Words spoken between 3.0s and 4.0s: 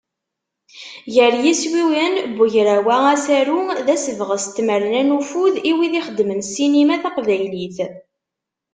Asaru, d